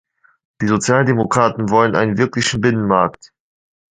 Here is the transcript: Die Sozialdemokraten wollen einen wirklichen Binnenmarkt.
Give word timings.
Die 0.61 0.67
Sozialdemokraten 0.67 1.69
wollen 1.69 1.95
einen 1.95 2.17
wirklichen 2.17 2.59
Binnenmarkt. 2.59 3.31